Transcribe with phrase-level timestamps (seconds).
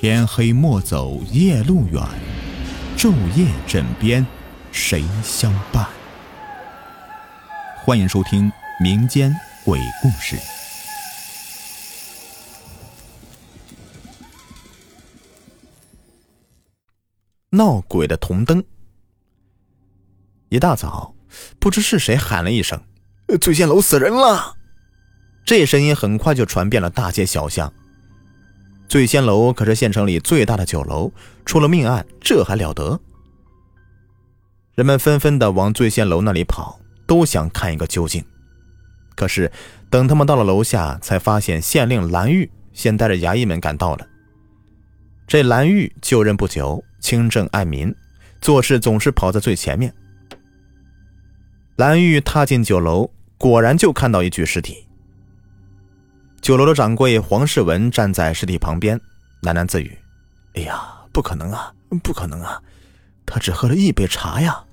[0.00, 2.00] 天黑莫走夜路远，
[2.96, 4.24] 昼夜枕边
[4.70, 5.84] 谁相伴？
[7.78, 8.48] 欢迎收听
[8.80, 9.34] 民间
[9.64, 10.38] 鬼故事。
[17.50, 18.62] 闹鬼的铜灯。
[20.48, 21.12] 一大早，
[21.58, 22.80] 不知是谁喊了一声
[23.42, 24.54] ：“醉仙楼死人了！”
[25.44, 27.72] 这声音很快就传遍了大街小巷。
[28.88, 31.12] 醉仙楼可是县城里最大的酒楼，
[31.44, 32.98] 出了命案，这还了得？
[34.74, 38.24] 人们纷纷的往醉仙楼那里跑，都想看一个究竟。
[39.14, 39.52] 可是，
[39.90, 44.06] 等他们到了楼下，才发现县令蓝玉先带着衙役们赶到了。
[45.26, 47.94] 这蓝玉就任不久，清正爱民，
[48.40, 49.92] 做事总是跑在最前面。
[51.76, 54.87] 蓝玉踏进酒楼，果然就看到一具尸体。
[56.40, 58.98] 酒楼的掌柜黄世文站在尸体旁边，
[59.42, 59.98] 喃喃自语
[60.54, 62.62] ：“哎呀，不可能啊，不可能啊，
[63.26, 64.64] 他只喝了一杯茶呀。”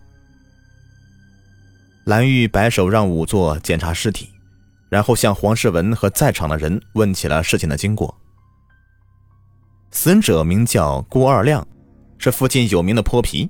[2.06, 4.30] 蓝玉摆手让仵作检查尸体，
[4.90, 8.16] 然后向黄世文和在场的人问起了事情的经过。
[9.92, 11.68] 死者名叫郭二亮，
[12.18, 13.50] 是附近有名的泼皮。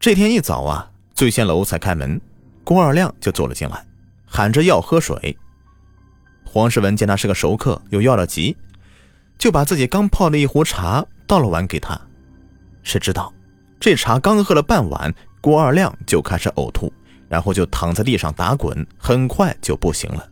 [0.00, 2.20] 这天一早啊，醉仙楼才开门，
[2.64, 3.86] 郭二亮就走了进来，
[4.26, 5.38] 喊着要喝水。
[6.52, 8.54] 黄世文见他是个熟客，又要了急，
[9.38, 11.98] 就把自己刚泡的一壶茶倒了碗给他。
[12.82, 13.32] 谁知道，
[13.80, 16.92] 这茶刚喝了半碗，郭二亮就开始呕吐，
[17.26, 20.28] 然后就躺在地上打滚，很快就不行了。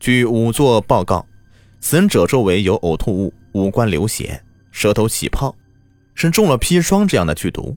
[0.00, 1.24] 据仵作报告，
[1.80, 5.54] 死者周围有呕吐物，五官流血，舌头起泡，
[6.16, 7.76] 是中了砒霜这样的剧毒。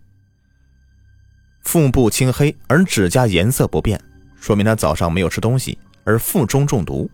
[1.62, 4.02] 腹部青黑，而指甲颜色不变，
[4.36, 5.78] 说明他早上没有吃东西。
[6.04, 7.10] 而腹中中毒，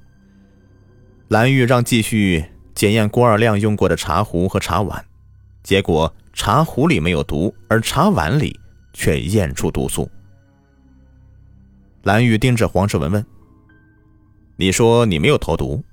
[1.28, 5.06] 蓝玉让继续检验郭二亮用过的茶壶和茶碗，
[5.64, 8.60] 结果茶壶里没有毒，而茶碗里
[8.94, 10.10] 却验出毒素。
[12.04, 13.26] 蓝玉盯着黄世文问
[14.58, 15.84] ：“你说你没有投毒，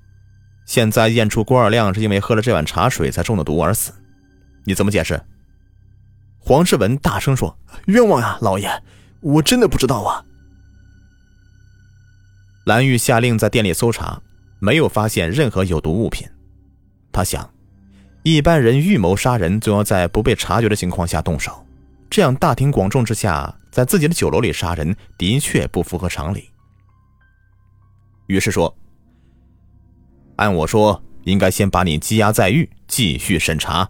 [0.65, 3.91] 现在验出郭二亮是因为喝了这碗茶水才中的毒而死，
[4.63, 5.21] 你怎么解释？”
[6.39, 8.71] 黄世文大声说：“冤枉呀，老爷，
[9.19, 10.23] 我真的不知道啊。”
[12.67, 14.21] 蓝玉下令在店里搜查，
[14.59, 16.27] 没有发现任何有毒物品。
[17.13, 17.49] 他想，
[18.23, 21.65] 一般人预谋杀人，总要在不被察觉的情况下动手，
[22.09, 26.49] 这样大庭广众之下，在自己的酒楼里杀人，的确不符合常理。
[28.25, 28.77] 于是说
[30.35, 33.89] ：“按我说，应该先把你羁押在狱，继续审查。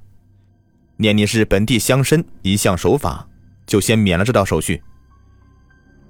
[0.97, 3.27] 念你是本地乡绅，一向守法，
[3.65, 4.83] 就先免了这道手续。”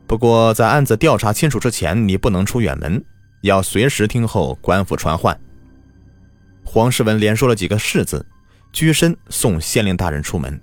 [0.07, 3.03] 不过，在案子调查清楚之前，你不能出远门，
[3.41, 5.37] 要随时听候官府传唤。
[6.63, 8.25] 黄世文连说了几个“是”字，
[8.71, 10.59] 躬身送县令大人出门。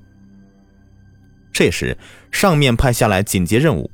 [1.53, 1.97] 这时，
[2.33, 3.91] 上面派下来紧急任务，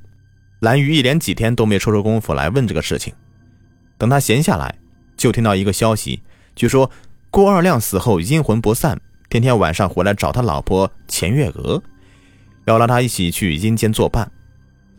[0.61, 3.13] 蓝玉一连几天都没抽出功夫来问这个事情。
[3.99, 4.73] 等他闲下来，
[5.17, 6.23] 就听到一个消息，
[6.55, 6.89] 据说
[7.29, 11.83] 郭二亮死后阴魂不散，天天晚上回来找他老婆钱月娥，
[12.67, 14.31] 要拉他一起去阴间作伴。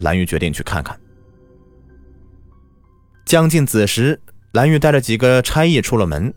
[0.01, 0.99] 蓝玉决定去看看。
[3.25, 4.19] 将近子时，
[4.51, 6.33] 蓝玉带着几个差役出了门，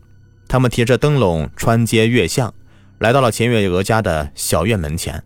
[0.47, 2.53] 他们提着灯笼穿街越巷，
[2.99, 5.21] 来到了钱月娥家的小院门前。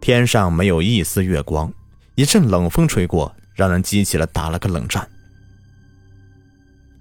[0.00, 1.70] 天上没有一丝月光，
[2.14, 5.06] 一阵冷风吹过，让人激起了打了个冷战。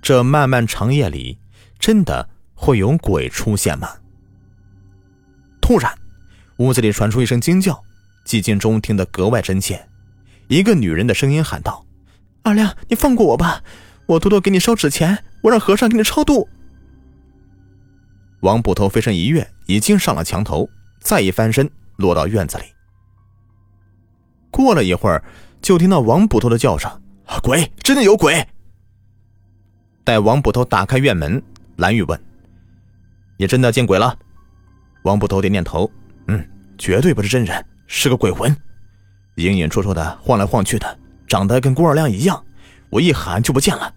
[0.02, 1.38] 这漫漫长夜里，
[1.80, 3.90] 真的会有鬼出现吗？
[5.62, 5.98] 突然，
[6.58, 7.82] 屋子里传出一声惊叫。
[8.28, 9.88] 寂静中听得格外真切，
[10.50, 11.86] 一个女人的声音喊道
[12.44, 13.64] ：“二亮，你放过我吧，
[14.06, 16.50] 我偷偷给你烧纸钱，我让和尚给你超度。”
[18.44, 22.66] 王捕头飞身一跃，已经上了墙头，再一翻身落到院子里。
[24.52, 25.24] 过了一会儿，
[25.62, 26.92] 就听到王捕头的叫声
[27.42, 28.46] ：“鬼，真的有鬼！”
[30.04, 31.42] 待王捕头打开院门，
[31.78, 32.22] 蓝玉问
[33.40, 34.20] ：“你真的见鬼了？”
[35.04, 35.90] 王捕头点点头
[36.28, 36.46] ：“嗯，
[36.78, 38.56] 绝对不是真人。”是个鬼魂，
[39.36, 42.46] 隐隐绰绰的晃来晃去的，长得跟郭二亮一样。
[42.90, 43.94] 我一喊就不见了。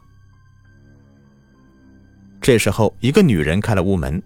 [2.40, 4.22] 这时候，一个女人开了屋门，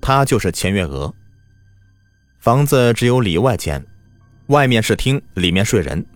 [0.00, 1.12] 她就是钱月娥。
[2.38, 3.84] 房子只有里外间，
[4.46, 6.06] 外面是厅，里面睡人。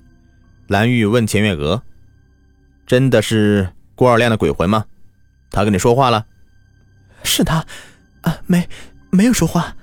[0.69, 1.83] 蓝玉问钱月娥
[2.87, 4.85] ：“真的是郭二亮的鬼魂吗？
[5.51, 6.25] 他跟你说话了
[7.25, 7.67] ？”“是他，
[8.23, 8.67] 啊，没，
[9.11, 9.77] 没有说话。”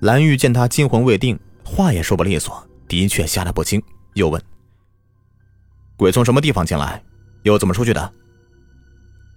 [0.00, 1.38] 蓝玉见他惊魂未定。
[1.64, 3.82] 话也说不利索，的确吓得不轻，
[4.12, 4.40] 又问
[5.96, 7.02] ：“鬼从什么地方进来？
[7.42, 8.12] 又怎么出去的？”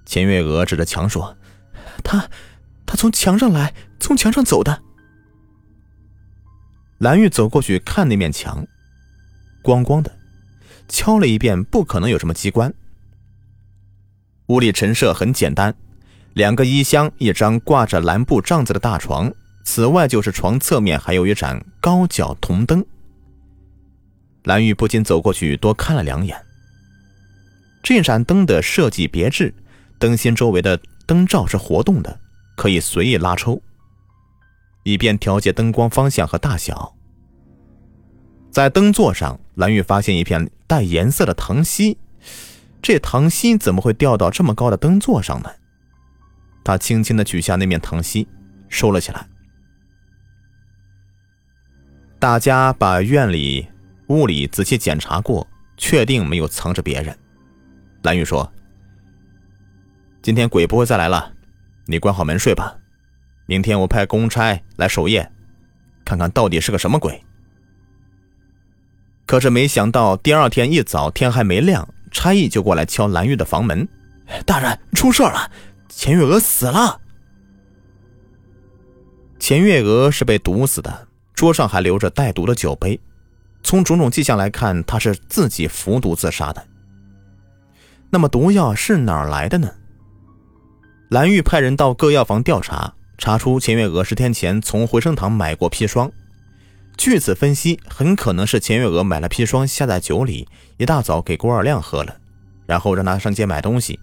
[0.06, 1.36] 钱月娥指着墙说
[2.04, 2.30] ：“他，
[2.86, 4.84] 他从墙上来，从墙上走的。
[7.00, 8.66] 蓝玉走过去看那面墙，
[9.62, 10.18] 光光的，
[10.88, 12.74] 敲了一遍，不可能有什么机关。
[14.48, 15.76] 屋里陈设很简单，
[16.34, 19.32] 两个衣箱，一张挂着蓝布帐子的大床，
[19.68, 22.86] 此外就是床侧面还有一盏高脚铜灯。
[24.46, 26.42] 蓝玉不禁走过去多看了两眼。
[27.84, 29.54] 这盏灯的设计别致，
[30.00, 32.18] 灯芯周围的灯罩是活动的，
[32.56, 33.62] 可以随意拉抽。
[34.84, 36.96] 以便调节灯光方向和大小。
[38.50, 41.98] 在灯座上，蓝玉发现一片带颜色的糖稀，
[42.81, 45.50] 这糖稀怎么会掉到这么高的灯座上呢？
[46.64, 48.30] 他轻轻的取下那面糖稀，
[48.69, 49.28] 收了起来。
[52.19, 53.68] 大家把院里、
[54.08, 55.48] 屋里仔细检查过，
[55.78, 57.16] 确定没有藏着别人。
[58.02, 58.52] 蓝玉说
[60.24, 61.31] ：“今天鬼不会再来了，
[61.86, 62.75] 你关好门睡吧。”
[63.46, 65.31] 明天我派公差来守夜，
[66.04, 67.24] 看看到底是个什么鬼。
[69.28, 73.88] 可是没想到，第二天一早天还没亮，差役就过来敲蓝玉的房门
[74.44, 75.52] ：“大人，出事了，
[75.88, 77.00] 钱月娥死了。”
[79.40, 83.00] 钱月娥是被毒死的，桌上还留着带毒的酒杯，
[83.62, 86.66] 从种种迹象来看，他是自己服毒自杀的。
[88.10, 89.72] 那么毒药是哪儿来的呢？
[91.10, 92.95] 蓝玉派人到各药房调查。
[93.19, 96.12] 查出钱月娥十天前从回生堂买过砒霜，
[96.98, 100.48] 据此分析，很可能是钱月娥买了砒霜下在酒里，
[100.78, 102.16] 一大早给郭二亮喝了，
[102.68, 104.00] 然后让他上街买东西。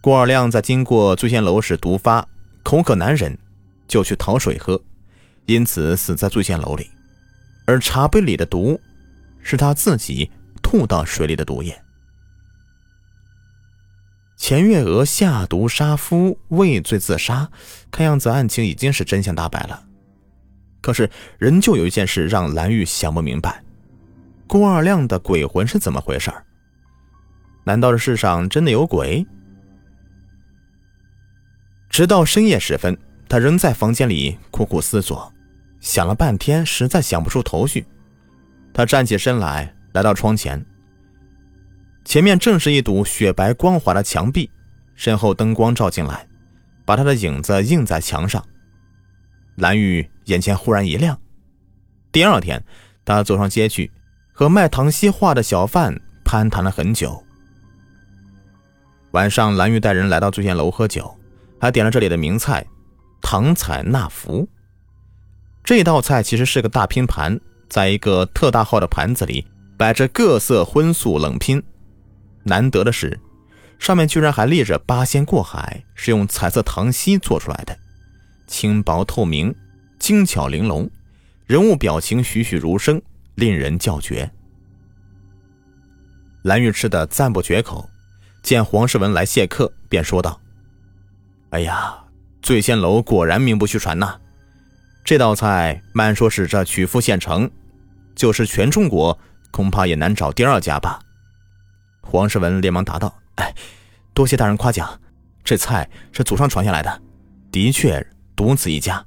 [0.00, 2.26] 郭二亮在经过醉仙楼时毒发，
[2.62, 3.36] 口渴难忍，
[3.86, 4.80] 就去讨水喝，
[5.46, 6.90] 因此死在醉仙楼里。
[7.66, 8.80] 而茶杯里的毒，
[9.42, 10.30] 是他自己
[10.62, 11.80] 吐到水里的毒液。
[14.36, 17.48] 钱月娥下毒杀夫，畏罪自杀，
[17.90, 19.86] 看样子案情已经是真相大白了。
[20.82, 21.08] 可是，
[21.38, 23.64] 仍旧有一件事让蓝玉想不明白：
[24.46, 26.30] 郭二亮的鬼魂是怎么回事
[27.64, 29.26] 难道这世上真的有鬼？
[31.88, 32.98] 直到深夜时分，
[33.34, 35.28] 他仍在房间里苦苦思索，
[35.80, 37.84] 想了半天，实在想不出头绪。
[38.72, 40.64] 他站起身来，来到窗前。
[42.04, 44.48] 前面正是一堵雪白光滑的墙壁，
[44.94, 46.24] 身后灯光照进来，
[46.84, 48.40] 把他的影子映在墙上。
[49.56, 51.20] 蓝玉眼前忽然一亮。
[52.12, 52.64] 第二天，
[53.04, 53.90] 他走上街去，
[54.32, 57.20] 和卖糖稀画的小贩攀谈了很久。
[59.10, 61.12] 晚上，蓝玉带人来到醉仙楼喝酒，
[61.60, 62.64] 还点了这里的名菜——
[63.24, 64.46] 糖彩纳福。
[65.64, 67.40] 这道菜其实是个大拼盘，
[67.70, 69.46] 在一个特大号的盘子里
[69.78, 71.60] 摆着各色荤素冷拼。
[72.42, 73.18] 难得的是，
[73.78, 77.74] 上面居然还立着“八仙过海”，是用彩色糖稀做出来的，
[78.46, 79.54] 轻薄透明，
[79.98, 80.90] 精巧玲珑，
[81.46, 83.00] 人物表情栩栩如生，
[83.36, 84.30] 令人叫绝。
[86.42, 87.88] 蓝玉吃的赞不绝口，
[88.42, 90.38] 见黄世文来谢客，便说道
[91.48, 92.03] ：“哎呀，
[92.44, 94.16] 醉仙楼果然名不虚传呐！
[95.02, 97.50] 这道菜，慢说是这曲阜县城，
[98.14, 99.18] 就是全中国，
[99.50, 101.00] 恐怕也难找第二家吧。”
[102.04, 103.54] 黄世文连忙答道：“哎，
[104.12, 105.00] 多谢大人夸奖，
[105.42, 107.00] 这菜是祖上传下来的，
[107.50, 109.02] 的确独此一家。”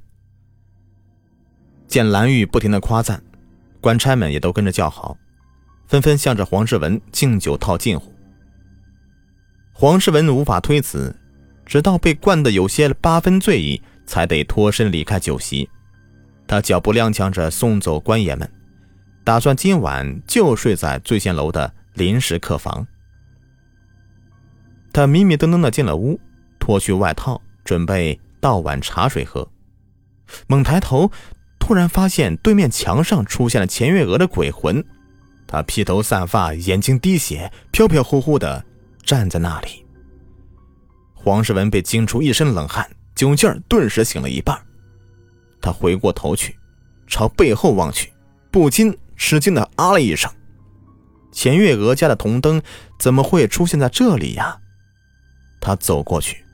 [1.88, 3.22] 见蓝玉不停的夸赞，
[3.80, 5.16] 官差们也都跟着叫好，
[5.86, 8.12] 纷纷向着黄世文敬酒套近乎。
[9.74, 11.16] 黄世文无法推辞，
[11.68, 15.70] 直到被灌得有些八分醉意，才得脱身离开酒席。
[16.48, 18.50] 他脚步踉跄着送走官爷们，
[19.24, 21.72] 打算今晚就睡在醉仙楼的。
[21.94, 22.86] 临时客房，
[24.94, 26.20] 他迷迷瞪瞪的进了屋，
[26.60, 29.50] 脱去外套，准备倒碗茶水喝。
[30.46, 31.12] 猛抬头，
[31.58, 34.86] 突然发现对面墙上出现了钱月娥的鬼魂。
[35.48, 38.64] 他披头散发，眼睛滴血，飘飘忽忽的
[39.04, 39.84] 站在那里。
[41.28, 44.58] 黄世文被惊出一身冷汗，酒劲儿顿时醒了一半。
[45.60, 46.56] 他回过头去，
[47.06, 48.14] 朝背后望去，
[48.50, 50.32] 不禁吃惊的啊了一声。
[51.34, 52.62] 钱月娥家的铜灯
[52.98, 54.58] 怎么会出现在这里呀？
[55.60, 56.46] 他走过去，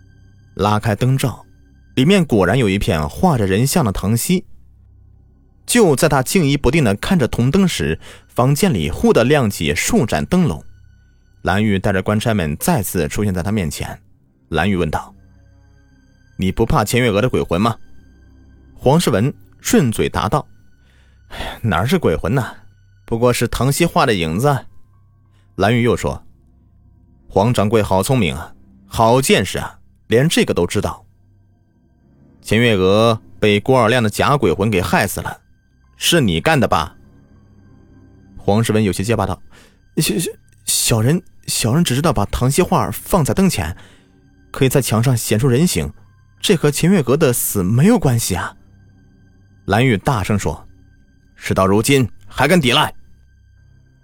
[0.56, 1.46] 拉开灯罩，
[1.94, 4.44] 里面果然有一片画着人像的糖稀。
[5.68, 10.66] 就在他惊疑不定的看着铜灯时，房间里忽地亮起数盏灯笼。
[11.44, 14.00] 蓝玉带着官差们再次出现在他面前。
[14.54, 15.14] 蓝玉问道
[16.38, 17.76] ：“你不怕钱月娥的鬼魂吗？”
[18.78, 20.48] 黄世文顺嘴答道
[21.62, 22.46] ：“哪是鬼魂呢？
[23.06, 24.66] 不过是唐熙画的影子。”
[25.56, 26.24] 蓝玉又说
[27.28, 28.54] ：“黄掌柜好聪明啊，
[28.86, 31.06] 好见识啊，连这个都知道。
[32.42, 35.42] 钱月娥被郭二亮的假鬼魂给害死了，
[35.98, 36.96] 是你干的吧？”
[38.38, 39.42] 黄世文有些结巴道
[39.98, 40.32] ：“小小
[40.66, 43.76] 小人，小人只知道把唐西画放在灯前，
[44.54, 45.92] 可以在墙上显出人形，
[46.40, 48.56] 这和秦月阁的死没有关系啊。”
[49.66, 50.66] 蓝玉大声说
[51.36, 52.94] ：“事到如今还敢抵赖？”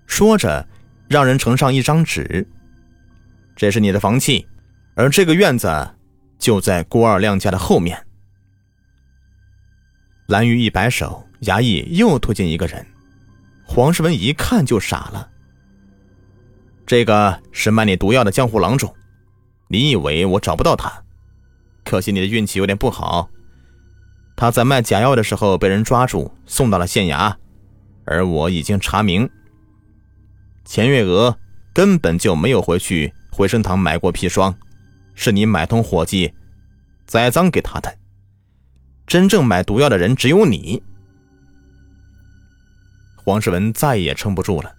[0.08, 0.68] 说着，
[1.08, 2.48] 让人呈上一张纸。
[3.56, 4.48] 这是你的房契，
[4.96, 5.70] 而这个院子
[6.40, 8.02] 就在郭二亮家的后面。
[10.28, 12.86] 蓝玉一摆手，衙役又推进一个人。
[13.64, 15.30] 黄世文一看就傻了。
[16.88, 18.92] 这个是卖你毒药的江湖郎中，
[19.72, 21.04] 你以为我找不到他？
[21.86, 23.30] 可惜你的运气有点不好。
[24.36, 27.36] 他在卖假药的时候被人抓住，送到了县衙，
[28.06, 29.30] 而我已经查明。
[30.66, 31.38] 钱月娥
[31.72, 34.56] 根本就没有回去回生堂买过砒霜，
[35.14, 36.34] 是你买通伙计
[37.06, 37.96] 栽赃给他的。
[39.06, 40.82] 真正买毒药的人只有你。
[43.16, 44.74] 黄世文再也撑不住了，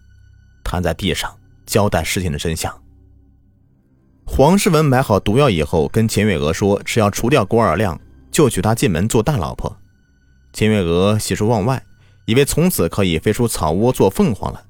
[0.64, 2.82] 瘫在地上交代事情的真相。
[4.32, 9.76] 黄世文买好毒药以后，跟钱月娥说：“只要除掉郭二亮，就娶她进门做大老婆。”
[10.54, 11.82] 钱月娥喜出望外，
[12.26, 14.62] 以为从此可以飞出草窝做凤凰了。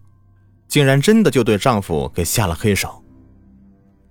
[0.66, 3.04] 竟然真的就对丈夫给下了黑手。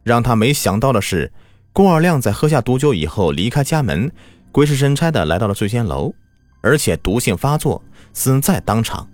[0.03, 1.29] 让她没想到的是，
[1.73, 4.09] 郭二亮在喝下毒酒以后离开家门，
[4.51, 6.13] 鬼使神差的来到了醉仙楼，
[6.61, 9.09] 而且毒性发作，死在当场。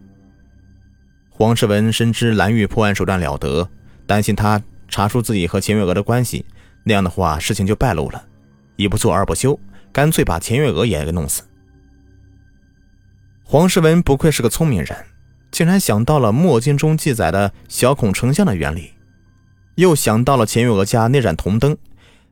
[1.30, 3.68] 黄世文深知蓝玉破案手段了得，
[4.06, 4.62] 担心他
[4.96, 6.46] 查出自己和钱月娥的关系，
[6.86, 8.24] 那样的话事情就败露了。
[8.78, 9.60] 一不做二不休，
[9.92, 11.44] 干脆把钱月娥也给弄死。
[13.44, 14.96] 黄世文不愧是个聪明人。
[15.52, 18.94] 竟然想到了墨经中记载的小孔成像的原理，
[19.76, 21.76] 又想到了钱月娥家那盏铜灯，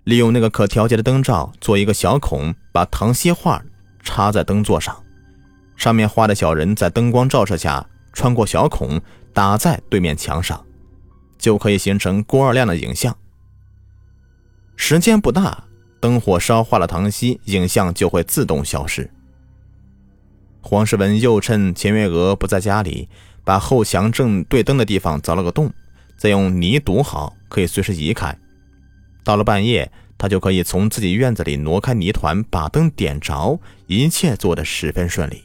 [0.06, 3.62] 利用那个可调节的灯罩做一个小孔，把唐歇画
[4.02, 5.04] 插在灯座上，
[5.76, 9.02] 上面画的小人在灯光照射下穿过小孔
[9.34, 10.66] 打在对面墙上，
[11.44, 13.18] 就可以形成郭二亮的影像。
[14.78, 15.66] 时间不大，
[16.00, 19.12] 灯火烧化了唐熙，影像就会自动消失。
[20.62, 23.10] 黄世文又趁钱月娥不在家里，
[23.44, 25.70] 把后墙正对灯的地方凿了个洞，
[26.16, 28.34] 再用泥堵好，可以随时移开。
[29.26, 35.44] 到了半夜，他就可以从自己院子里挪开泥团，把灯点着，一切做得十分顺利。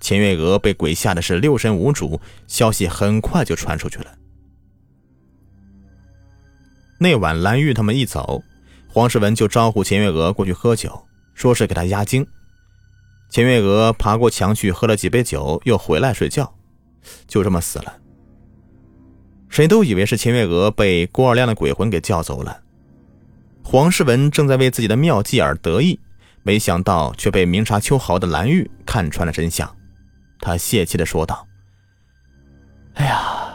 [0.00, 4.06] 钱月娥被鬼吓得是六神无主，消息很快就传出去了。
[7.04, 8.42] 那晚蓝玉他们一走，
[8.88, 12.26] 黄世文就招呼钱月娥过去喝酒，说是给他压惊。
[13.28, 16.50] 钱月娥爬过墙去喝了几杯酒，又回来睡觉，
[17.26, 17.94] 就这么死了。
[19.50, 22.62] 谁都以为是钱月娥被郭二亮的鬼魂给叫走了。
[23.62, 26.00] 黄世文正在为自己的妙计而得意，
[26.42, 29.70] 没想到却被明察秋毫的蓝玉看穿了真相。
[30.40, 31.46] 他泄气的说道
[32.96, 33.54] ：“哎呀，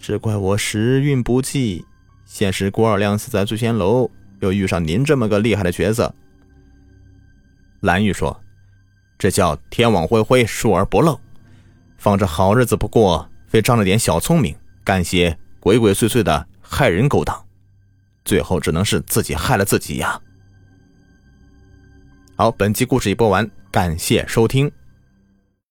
[0.00, 1.84] 只怪我时运不济，
[2.32, 4.10] 先是郭二亮死在醉仙楼，
[4.40, 6.14] 又遇上您这么个厉害的角色。”
[7.80, 8.40] 蓝玉说。
[9.18, 11.20] 这叫天网恢恢，疏而不漏。
[11.96, 17.46] 放着好日子不过，非仗着点小聪明，干些鬼鬼祟祟的害人勾当，
[18.24, 20.20] 最后只能是自己害了自己呀。
[22.34, 24.68] 好，本期故事已播完，感谢收听。